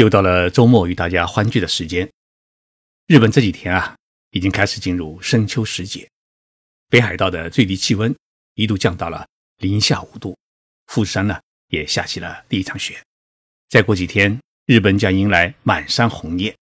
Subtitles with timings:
[0.00, 2.10] 又到了周末与大家欢聚的时间。
[3.06, 3.94] 日本这几天啊，
[4.30, 6.08] 已经开始进入深秋时节，
[6.88, 8.16] 北海道的最低气温
[8.54, 9.28] 一度降到了
[9.58, 10.34] 零下五度，
[10.86, 12.98] 富士山呢也下起了第一场雪。
[13.68, 16.56] 再过几天，日本将迎来满山红叶。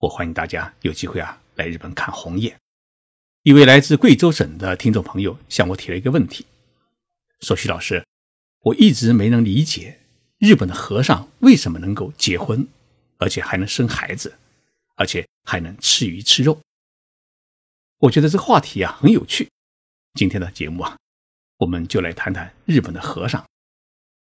[0.00, 2.54] 我欢迎大家有机会啊来日本看红叶。
[3.44, 6.44] 一位来自贵州省的听众朋友向我提了一个问题，
[7.40, 8.04] 说：“徐老师，
[8.60, 10.00] 我一直没能理解。”
[10.38, 12.64] 日本的和尚为什么能够结婚，
[13.16, 14.38] 而且还能生孩子，
[14.94, 16.56] 而且还能吃鱼吃肉？
[17.98, 19.48] 我觉得这个话题啊很有趣。
[20.14, 20.96] 今天的节目啊，
[21.56, 23.44] 我们就来谈谈日本的和尚，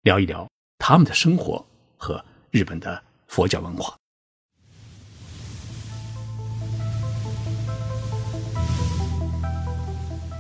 [0.03, 0.47] 聊一聊
[0.77, 1.65] 他们的生活
[1.97, 3.97] 和日本的佛教文化。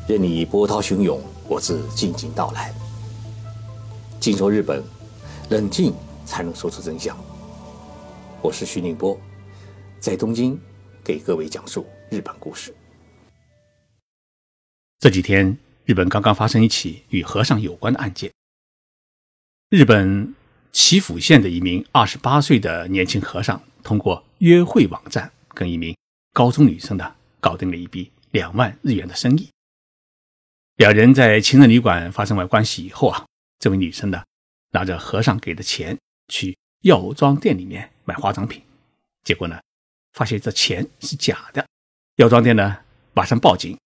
[0.07, 2.71] 任你波涛汹涌，我自静静到来。
[4.21, 4.94] 静说日本。
[5.51, 5.93] 冷静
[6.25, 7.15] 才能说出真相。
[8.41, 9.19] 我是徐宁波，
[10.01, 10.59] 在东京
[11.05, 12.75] 给各位讲述日本故事。
[14.99, 18.33] 这几天，日本刚刚发生一起与和尚有关的案件。
[19.69, 20.35] 日本
[20.73, 25.95] 岐阜县的一名二十八岁的年轻和尚，通过约会网站跟一名
[26.33, 29.51] 高中女生呢，搞定了一笔两万日元的生意。
[30.77, 33.27] 两人在情人旅馆发生完关系以后啊，
[33.59, 34.23] 这位女生呢。
[34.75, 38.61] 拿着和尚给的钱去药妆店里面买化妆品，
[39.23, 39.59] 结果呢，
[40.13, 41.65] 发现这钱是假的。
[42.17, 42.77] 药妆店呢
[43.13, 43.79] 马上报警，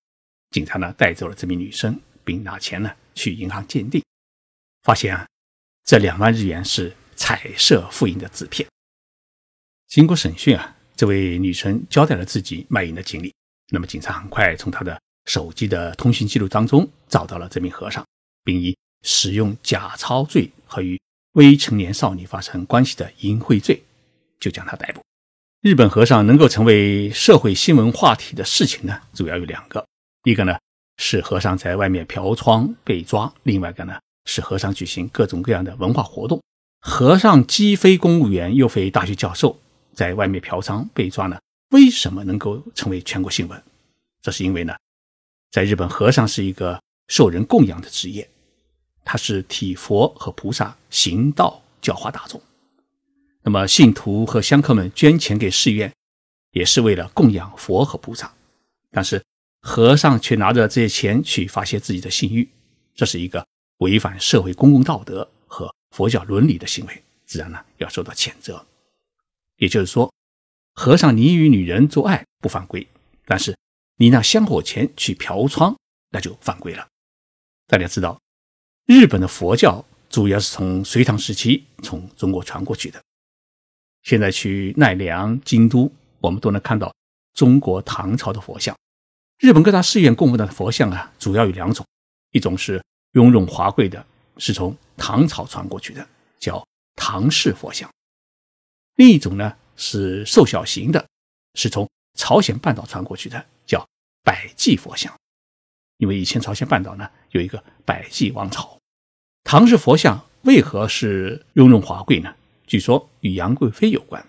[0.51, 4.03] 警察呢带走了这名女生，并拿钱呢去银行鉴定，
[4.83, 5.27] 发现啊
[5.85, 8.67] 这两万日元是彩色复印的纸片。
[9.89, 13.35] 经过审讯啊，这位女生交代了自己卖淫的经历。
[13.71, 18.03] 那么警察很快从她的手机的通讯记录当中找到了这名和尚，
[18.43, 20.51] 并以使用假钞罪。
[20.71, 21.01] 和与
[21.33, 23.83] 未成年少女发生关系的淫秽罪，
[24.39, 25.03] 就将他逮捕。
[25.63, 29.83] 日本和尚能够成为社会新闻话题的事情呢，主要有两个：
[30.25, 30.59] 一个呢
[30.99, 36.39] 是和尚在外面嫖娼被抓；另外一个呢是和尚举行各种各样的文化活动。
[36.81, 39.59] 和尚既非公务员又非大学教授，
[39.95, 43.63] 在外面嫖娼被抓呢，为什么能够成为全国新闻？
[44.21, 44.77] 这是因为呢，
[45.51, 48.29] 在日本，和尚是一个受人供养的职业。
[49.11, 52.39] 他是体佛和菩萨行道教化大众，
[53.41, 55.91] 那么信徒和香客们捐钱给寺院，
[56.51, 58.31] 也是为了供养佛和菩萨。
[58.91, 59.25] 但是
[59.63, 62.47] 和尚却拿着这些钱去发泄自己的性欲，
[62.95, 63.47] 这是一个
[63.79, 68.63] 违反社会公共道德和佛教伦理的行为，自然呢要受到谴责。
[69.57, 70.13] 也就是说，
[70.75, 72.87] 和尚你与女人做爱不犯规，
[73.25, 73.57] 但是
[73.97, 75.75] 你拿香火钱去嫖娼，
[76.11, 76.87] 那就犯规了。
[77.67, 78.21] 大家知道。
[78.89, 82.99] 日本的佛教主要是从隋唐时期从中国传过去的。
[84.03, 86.91] 现在去奈良、京都，我们都能看到
[87.35, 88.75] 中国唐朝的佛像。
[89.37, 91.85] 日本各大寺院供奉的佛像啊，主要有两种：
[92.31, 92.83] 一种是
[93.13, 94.07] 雍容华贵的，
[94.39, 96.67] 是从唐朝传过去的，叫
[96.97, 97.87] 唐式佛像；
[98.95, 101.07] 另一种呢是瘦小型的，
[101.57, 103.87] 是从朝鲜半岛传过去的，叫
[104.25, 105.15] 百济佛像。
[105.99, 108.78] 因为以前朝鲜半岛呢有一个百济王朝。
[109.51, 112.35] 唐氏佛像为何是雍容华贵呢？
[112.67, 114.23] 据说与杨贵妃有关，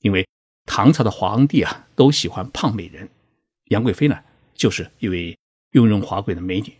[0.00, 0.26] 因为
[0.64, 3.06] 唐朝的皇帝啊都喜欢胖美人，
[3.66, 4.18] 杨贵妃呢
[4.54, 5.36] 就是一位
[5.72, 6.74] 雍容华贵的美女，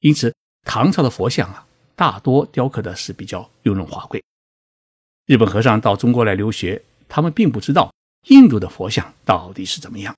[0.00, 0.34] 因此
[0.64, 1.64] 唐朝的佛像啊
[1.94, 4.20] 大多雕刻的是比较雍容华贵。
[5.26, 7.94] 日本和尚到中国来留学，他们并不知道
[8.30, 10.12] 印度的佛像到底是怎么样，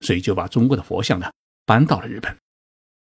[0.00, 1.30] 所以就把中国的佛像呢
[1.64, 2.36] 搬到了日本。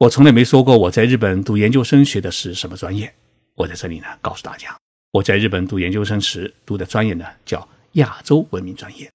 [0.00, 3.14] 我从来没说过我在日本读研究生学的是什么专业。
[3.54, 4.74] 我在这里呢，告诉大家，
[5.10, 9.12] 我在日本读研究生时读的专业呢叫亚洲文明专业。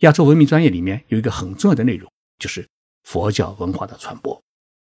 [0.00, 2.68] 亚洲文明专业里面有一个很重要的内容，就是
[3.04, 4.38] 佛教文化的传播。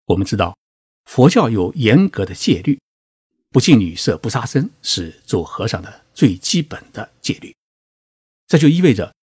[0.07, 0.57] 我们知道，
[1.05, 2.81] 佛教有严格的戒律，
[3.51, 7.55] 不近女色、不杀生是做和尚的最基本的戒律。
[8.47, 9.15] 这就意味着，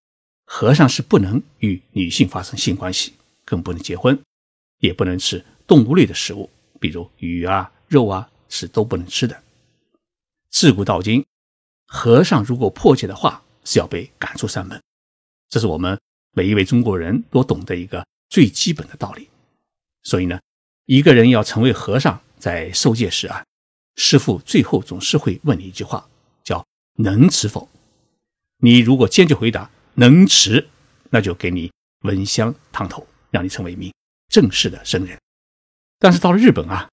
[0.45, 3.13] 和尚是不能与女性发生性关系，
[3.43, 4.21] 更不能结婚。
[4.83, 9.43] 也不能吃动物类的食物，比如鱼啊、肉啊，是都不能吃的。
[10.49, 11.25] 自古到今，
[11.87, 14.83] 和尚如果破戒的话，是要被赶出山门。
[15.47, 15.97] 这是我们
[16.33, 19.29] 每一位中国人都懂得一个最基本的道理。
[20.03, 20.37] 所以呢，
[20.85, 23.45] 一个人要成为和尚，在受戒时啊，
[23.95, 26.05] 师傅最后总是会问你一句话，
[26.43, 26.67] 叫
[26.99, 27.69] “能持否”。
[28.59, 30.67] 你如果坚决回答“能持”，
[31.09, 31.71] 那就给你
[32.01, 33.89] 蚊香烫头，让你成为名。
[34.33, 35.15] 正式的僧人，
[35.99, 36.89] 但是到了日本啊，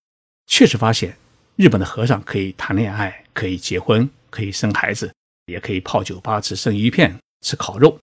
[0.47, 1.17] 确实发现
[1.57, 5.11] 日本的和尚可以谈恋爱，可以结婚，可以生孩子，
[5.47, 7.99] 也可以泡酒吧、吃生鱼片、吃烤肉，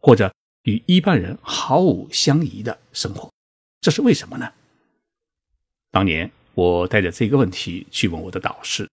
[0.00, 0.32] 或者
[0.62, 3.30] 与一般人毫无相宜的生活。
[3.82, 4.50] 这是为什么呢？
[5.90, 8.88] 当年我带着这个问题去问我的导师，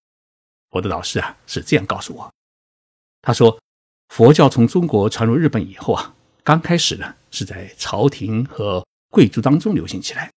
[0.71, 2.29] 我的导师啊是这样告诉我：
[3.21, 3.57] 他说，
[4.09, 6.13] 佛教从中国传入日本以后啊，
[6.43, 10.31] 刚开始呢是在朝廷和贵族当中流行起来，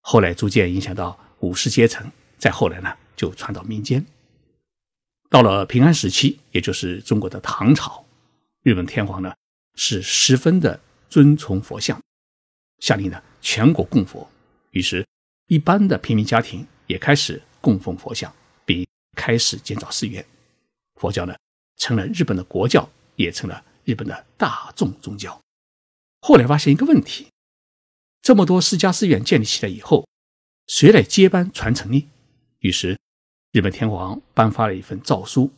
[0.00, 4.04] 后来逐渐影响到武士阶层，再后来呢就传到民间。
[5.30, 8.04] 到了平安时期，也就是中国的唐朝，
[8.62, 9.34] 日本天皇呢
[9.74, 12.00] 是十分的尊崇佛像，
[12.78, 14.30] 下令呢全国供佛，
[14.70, 15.04] 于是。
[15.48, 18.34] 一般的平民家庭也开始供奉佛像，
[18.64, 20.24] 并开始建造寺院。
[20.94, 21.36] 佛教呢，
[21.76, 25.38] 成了日本的国教，也成了日本的大众宗教。
[26.22, 27.26] 后来发现一个问题：
[28.24, 30.08] 这么多私家寺院建立起来以后，
[30.66, 32.08] 谁来接班传承呢？
[32.60, 32.98] 于是，
[33.52, 35.52] 日本天皇颁发了一份诏书，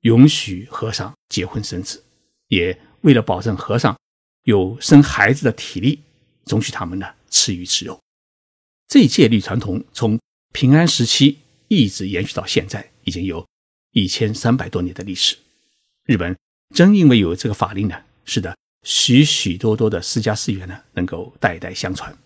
[0.00, 2.02] 允许和尚结婚生子，
[2.48, 3.96] 也为了保证和尚
[4.42, 6.00] 有生孩子的体力，
[6.44, 8.00] 准许他们呢吃鱼吃肉。
[8.88, 10.18] 这一戒律传统从
[10.52, 11.38] 平安时期
[11.68, 13.46] 一直延续到现在，已经有
[13.92, 15.36] 一千三百多年的历史。
[16.06, 16.36] 日本
[16.74, 22.16] 正因为有这个法令呢，使得许许多多的私家寺院呢能够代代相传。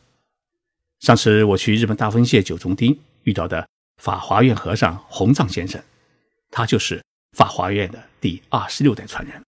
[1.00, 3.68] 上次我去日本大分县九重町遇到的
[4.02, 5.82] 法华院和尚弘藏先生，
[6.50, 7.02] 他就是
[7.36, 9.42] 法华院的第二十六代传人。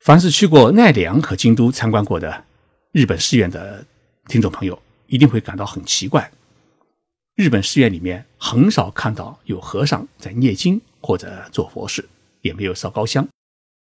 [0.00, 2.44] 凡是去过奈良和京都参观过的
[2.92, 3.84] 日本寺院的
[4.28, 4.80] 听众朋友。
[5.10, 6.30] 一定会感到很奇怪。
[7.34, 12.08] 日本寺院里面很少看到有和尚在念经或者做佛事，
[12.42, 13.26] 也没有烧高香，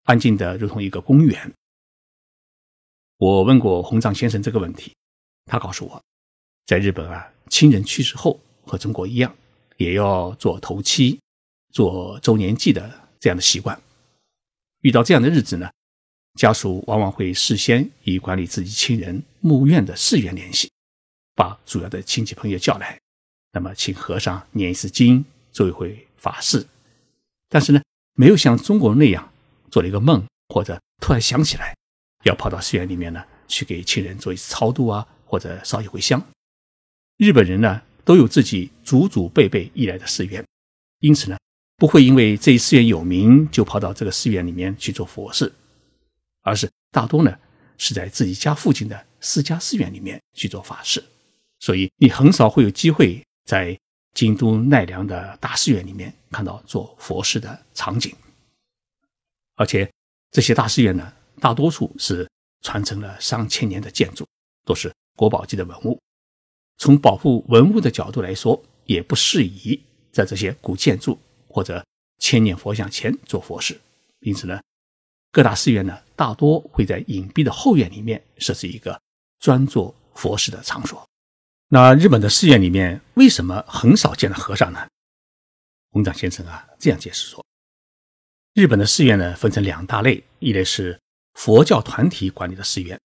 [0.04, 1.52] 安静的如同一个公园。
[3.20, 4.94] 我问过弘藏先生这个问题，
[5.44, 6.02] 他告诉我，
[6.64, 9.36] 在日本啊，亲人去世后和中国一样，
[9.76, 11.20] 也要做头七、
[11.70, 13.78] 做周年祭的这样的习惯。
[14.80, 15.70] 遇到这样的日子呢，
[16.38, 20.70] 家属往往会事先与管理自己亲人墓院的寺院联系。
[21.34, 22.98] 把主要的亲戚朋友叫来，
[23.52, 26.66] 那么请和尚念一次经，做一回法事。
[27.50, 27.82] 但是呢，
[28.14, 29.30] 没有像中国人那样
[29.70, 31.76] 做了一个梦，或者突然想起来
[32.24, 36.22] 要跑到寺院里面呢去给亲人做一次超度啊，或者烧一回香。
[37.16, 40.44] 日本人呢都有自己祖祖辈辈依赖的寺院，
[41.00, 41.38] 因此呢
[41.76, 45.52] 不会因为这一寺院有名就跑到这个寺院里面去做佛事，
[46.42, 47.38] 而是大多呢
[47.78, 51.02] 是在自己家附近的私家寺院里面去做法事。
[51.58, 53.78] 所以你很少会有机会在
[54.14, 58.14] 京都奈良的大寺院里面看到做佛事的场景，
[59.56, 59.90] 而且
[60.30, 62.28] 这些大寺院呢，大多数是
[62.60, 64.26] 传承了上千年的建筑，
[64.64, 65.98] 都是国宝级的文物。
[66.76, 69.82] 从保护文物的角度来说，也不适宜
[70.12, 71.84] 在这些古建筑或者
[72.18, 73.78] 千年佛像前做佛事。
[74.20, 74.60] 因此呢，
[75.32, 79.00] 各大寺院呢，大多会在隐蔽的后院里面设置一个
[79.38, 81.06] 专做佛事的场所。
[81.68, 84.86] 那日本的寺院里面为什么很少见到和尚呢？
[85.92, 87.44] 弘掌先生啊这样解释说：
[88.54, 91.00] 日本的寺院呢分成两大类，一类是
[91.34, 93.00] 佛教团体管理的寺院，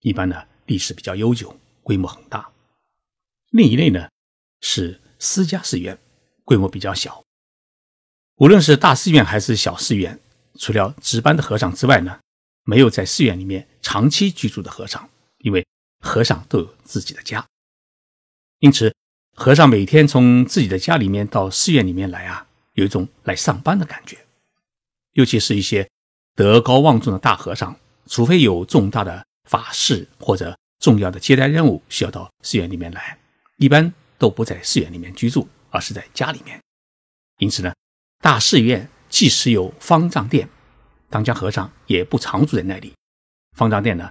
[0.00, 2.52] 一般呢历史比较悠久，规模很大；
[3.50, 4.08] 另一类呢
[4.60, 5.98] 是私家寺院，
[6.44, 7.24] 规模比较小。
[8.36, 10.18] 无论是大寺院还是小寺院，
[10.58, 12.20] 除了值班的和尚之外呢，
[12.64, 15.66] 没有在寺院里面长期居住的和尚，因为
[16.00, 17.46] 和尚都有自己的家。
[18.60, 18.94] 因此，
[19.34, 24.16] 和尚每天从自己的家里面到寺院里面来啊，有一种来上班的感觉。
[25.12, 25.90] 尤其是一些
[26.40, 33.18] 德高望重的大和尚，除非有重大的法事或者重要的接待任务需要到寺院里面来，
[33.58, 36.58] 一般都不在寺院里面居住，而是在家里面。
[37.40, 37.74] 因此呢，
[38.22, 40.48] 大寺院即使有方丈殿，
[41.10, 42.94] 当家和尚也不常住在那里。
[43.54, 44.10] 方丈殿呢，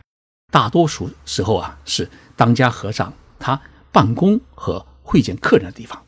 [0.51, 3.59] 大多数时候啊，是当家和尚他。
[3.91, 6.05] 办公和会见客人的地方。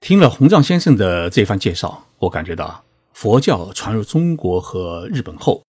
[0.00, 2.84] 听了洪藏先生的这番介绍，我感觉到
[3.20, 5.62] 佛教传入中国和日本后，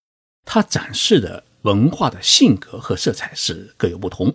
[0.46, 4.34] 它展示的文化的性格和色彩是各有不同。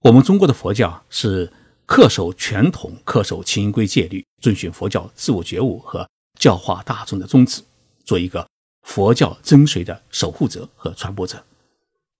[0.00, 1.52] 我们中国的佛教是
[1.86, 6.08] 恪守传统、恪守清规戒律，遵循佛教自我觉悟和
[6.40, 7.62] 教化大众的宗旨，
[8.02, 8.48] 做一个
[8.80, 11.44] 佛教真髓的守护者和传播者。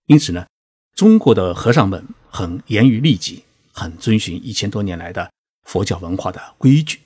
[0.05, 0.45] 因此呢，
[0.93, 3.43] 中国的和尚们很严于律己。
[3.75, 5.31] 很遵循一千多年来的
[5.63, 6.99] 佛教文化的规矩，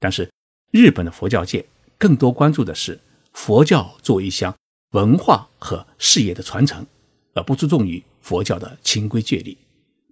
[0.00, 0.28] 但是
[0.72, 1.64] 日本的佛教界
[1.98, 2.98] 更多关注的是
[3.32, 4.54] 佛教作为一项
[4.92, 6.86] 文化和事业的传承，
[7.34, 9.56] 而不注重于佛教的清规戒律，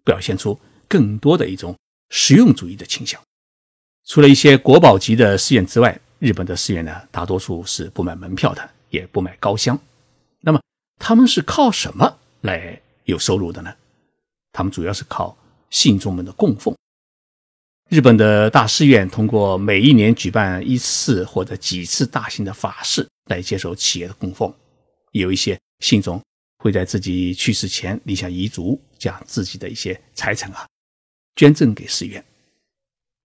[0.05, 1.77] 表现出更多的一种
[2.11, 3.21] 实用主义的倾向。
[4.05, 9.79] 除了一些国宝级的寺院之外，日本的寺院呢，大多数是不买门票的，也不买高香。
[10.41, 10.61] 那么
[10.99, 13.75] 他们是靠什么来有收入的呢？
[14.53, 15.37] 他们主要是靠
[15.71, 16.75] 信众们的供奉。
[17.89, 24.53] 日本的大寺院通过每一年举办一次或者几次大型的法事来接受企业的供奉。
[25.13, 26.21] 有一些信众
[26.59, 30.67] 会在自己去世前立下遗嘱，将自己的一些财产啊
[31.37, 32.23] 捐赠给寺院。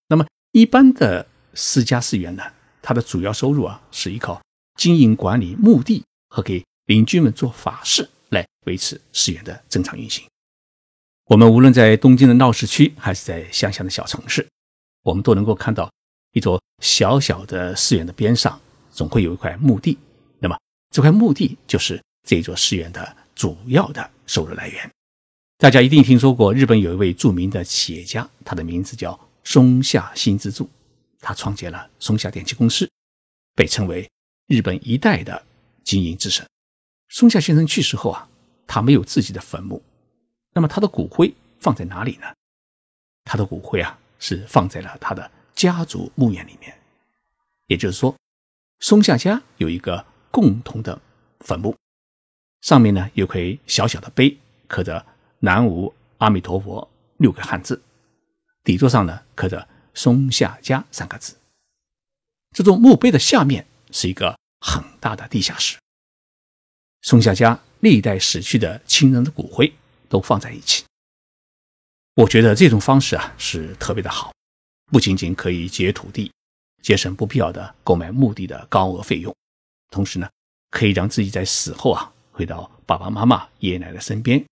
[0.08, 1.26] 那么一般的
[1.56, 2.44] 私家寺院呢，
[2.84, 4.40] 它的主要收入啊是依靠
[4.76, 10.24] 经营管理墓地和给邻居们做法事来维持寺院的正常运行。
[11.32, 14.46] 我们无论在东京的闹市区，还是在乡下的小城市，
[15.02, 15.90] 我们都能够看到
[16.34, 18.60] 一座小小的寺院的边上，
[18.92, 19.98] 总会有一块墓地。
[20.40, 20.60] 那么，
[20.90, 24.92] 这块墓地就是这座寺院的主要的收入来源。
[25.58, 30.70] 大家一定听说过，日本有一位著名的企业家，他的名字叫松下幸之助，
[31.22, 32.92] 他创建了松下电器公司，
[33.56, 34.06] 被称为
[34.48, 35.42] 日本一代的
[35.86, 36.46] 经营之神。
[37.08, 38.28] 松下先生去世后啊，
[38.68, 39.82] 他没有自己的坟墓。
[40.54, 42.28] 那么他的骨灰放在哪里呢？
[43.24, 46.78] 他的骨灰啊是放在了他的家族墓园里面，
[47.68, 48.16] 也就是说，
[48.80, 51.00] 松下家有一个共同的
[51.40, 51.76] 坟墓，
[52.62, 55.06] 上面呢有块小小的碑，刻着
[55.40, 57.82] “南无阿弥陀佛”六个汉字，
[58.64, 61.38] 底座上呢刻着“松下家”三个字。
[62.52, 65.78] 这座墓碑的下面是一个很大的地下室，
[67.02, 69.72] 松下家历代死去的亲人的骨灰。
[70.12, 70.84] 都放在一起，
[72.16, 74.34] 我觉得这种方式啊是特别的好，
[74.92, 76.30] 不仅仅可以节约土地，
[76.84, 79.34] 节省不必要的购买墓地的高额费用，
[79.90, 80.30] 同时呢，
[80.70, 84.46] 可以让自己在死后啊回到爸爸妈妈、爷爷奶奶身边，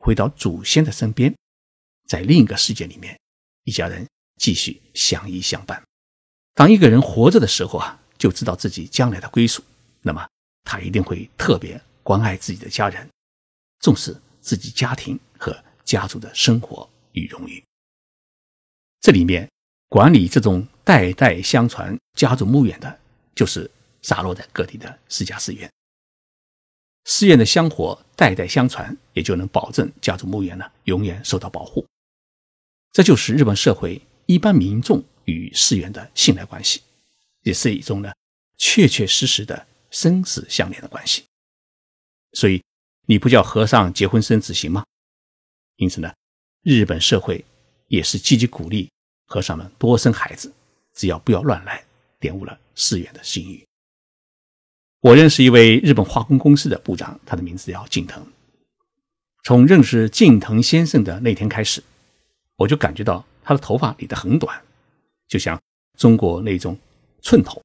[0.00, 1.32] 回到祖先的身边，
[2.08, 3.16] 在另一个世界里面，
[3.62, 4.04] 一家人
[4.40, 5.80] 继续相依相伴。
[6.54, 9.62] 当一个人活着的时候啊，就知道自己将来的归属，
[10.02, 10.26] 那么
[10.64, 13.08] 他一定会特别关爱自己的家人，
[13.78, 14.20] 重视。
[14.44, 17.64] 自己家庭和家族的生活与荣誉，
[19.00, 19.50] 这里面
[19.88, 23.00] 管理这种代代相传家族墓园的，
[23.34, 23.70] 就是
[24.02, 25.72] 洒落在各地的私家寺院。
[27.06, 31.86] 寺院的香火代代相传，也就能保证家族墓园呢永远受到保护。
[32.92, 36.82] 这就是日本社会一般民众与寺院的信赖关系，
[37.44, 38.12] 也是一种呢
[38.58, 41.24] 确确实实的生死相连的关系。
[42.34, 42.62] 所以。
[43.06, 44.84] 你不叫和尚结婚生子行吗？
[45.76, 46.12] 因此呢，
[46.62, 47.44] 日本社会
[47.88, 48.90] 也是积极鼓励
[49.26, 50.52] 和尚们多生孩子，
[50.94, 51.84] 只要不要乱来，
[52.18, 53.66] 玷污了寺院的信誉。
[55.00, 58.24] 我认识一位日本化工公司的部长，他的名字叫近藤。
[59.42, 61.82] 从认识近藤先生的那天开始，
[62.56, 64.58] 我就感觉到他的头发理得很短，
[65.28, 65.60] 就像
[65.98, 66.78] 中国那种
[67.20, 67.62] 寸头。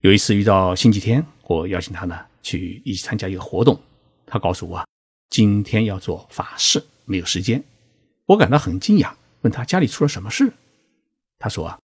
[0.00, 3.80] 有一次遇到星期天，我邀请他呢去一起参加一个活动。
[4.26, 4.86] 他告诉我，
[5.30, 7.62] 今天要做法事，没有时间。
[8.26, 10.52] 我感到很惊讶，问他家里出了什么事。
[11.38, 11.78] 他说，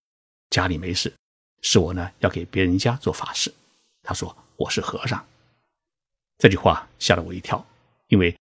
[0.49, 1.13] 家里没事，
[1.61, 3.53] 是我呢要给别人家做法事。
[4.03, 5.23] 他说我是和尚。
[6.39, 7.63] 这句话吓了我一跳，
[8.07, 8.35] 因为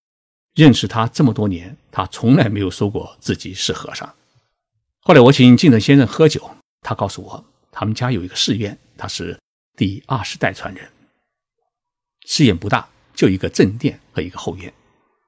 [0.54, 4.14] 认识他这么多年，他从来没有说过自己是和尚。
[5.00, 9.38] 后来我请近藤先生喝酒，他告诉我，他们家有一个寺院，他是
[9.76, 10.90] 第二十代传人。
[12.26, 12.88] 寺院不大。
[13.20, 14.72] 就一个正殿和一个后院，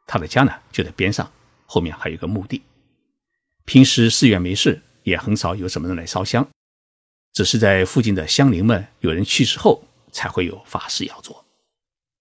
[0.07, 1.31] 他的家呢就在边上，
[1.67, 2.63] 后面还有个墓地。
[3.67, 6.49] 平时寺院没事，也很少有什么人来烧香，
[7.35, 11.45] 只是在附近的乡邻们有人去世后，才会有法事要做。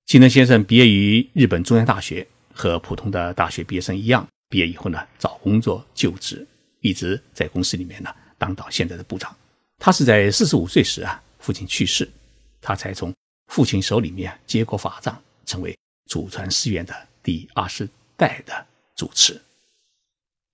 [0.06, 6.46] 金藤先生毕业于日本中央大学，和普通的大学毕业生一样，毕业以后呢找工作就职，
[6.82, 9.34] 一直在公司里面呢当到现在的部长。
[9.80, 12.12] 他是在四十五岁时啊，父亲去世，
[12.60, 13.14] 他才从
[13.48, 15.18] 父亲手里面接过法杖。
[15.52, 18.66] 成为祖传寺院的第二十代的
[18.96, 19.42] 主持，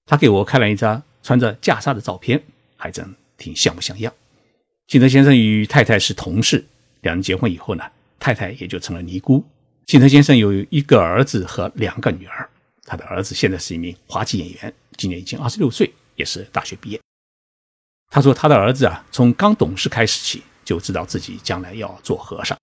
[0.08, 2.42] 他给我看了一张穿着袈裟的照片，
[2.76, 4.12] 还真挺像不像样。
[4.88, 6.66] 金藤先生与太太是同事，
[7.02, 7.84] 两人结婚以后呢，
[8.20, 9.46] 太太也就成了尼姑。
[9.86, 12.50] 金藤先生有一个儿子和两个女儿，
[12.84, 17.00] 他的儿子现在是一名滑稽演员，今年已经二十六岁，也是大学毕业。
[18.10, 22.58] 他说他的儿子啊，从刚懂事开始起，就知道自己将来要做和尚。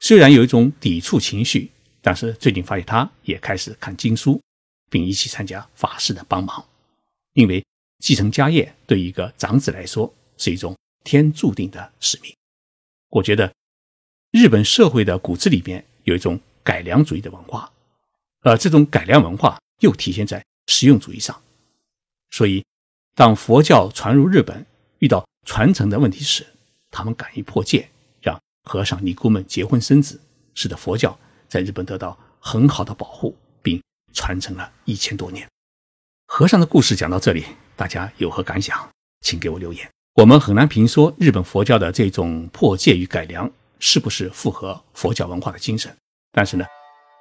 [0.00, 4.40] 虽然有一种抵触情绪，但是最近发现他也开始看经书，
[4.88, 6.64] 并一起参加法事的帮忙。
[7.34, 7.64] 因为
[7.98, 12.32] 继承家业对一个长子来说是一种天注定的使命。
[13.10, 13.52] 我觉得
[14.30, 17.70] 日本社会的骨子里边有一种改良主义的文化，
[18.42, 21.40] 而这种改良文化又体现在实用主义上。
[22.30, 22.64] 所以，
[23.14, 24.64] 当佛教传入日本
[24.98, 26.46] 遇到传承的问题时，
[26.90, 27.88] 他们敢于破戒，
[28.68, 30.20] 和尚尼姑们结婚生子，
[30.54, 33.82] 使得佛教在日本得到很好的保护，并
[34.12, 35.48] 传承了一千多年。
[36.26, 38.86] 和尚的故事讲到这里，大家有何感想？
[39.22, 39.88] 请给我留言。
[40.14, 45.96] 我们很难评说日本佛教的这种破戒与改良是不是符合佛教文化的精神，
[46.32, 46.66] 但是呢，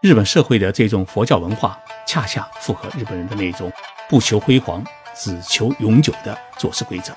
[0.01, 3.72] 日本社会的这种佛教文化恰恰符合日本人的那种
[4.10, 4.86] 不求辉煌、
[5.16, 7.13] 只求永久的做事规则，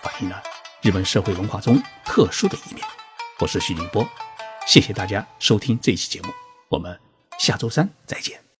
[0.00, 0.42] 反映了
[0.82, 2.84] 日本社会文化中特殊的一面。
[3.40, 4.06] 我是徐宁波，
[4.64, 6.32] 谢谢大家收听这一期节目，
[6.68, 6.98] 我们
[7.38, 8.43] 下周三再见。